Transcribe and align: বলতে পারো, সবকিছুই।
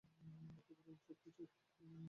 বলতে 0.03 0.73
পারো, 0.75 0.95
সবকিছুই। 1.05 1.47